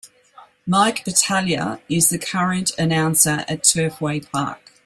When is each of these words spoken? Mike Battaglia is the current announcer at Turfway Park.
Mike 0.65 1.05
Battaglia 1.05 1.79
is 1.87 2.09
the 2.09 2.17
current 2.17 2.71
announcer 2.79 3.45
at 3.47 3.63
Turfway 3.63 4.27
Park. 4.31 4.71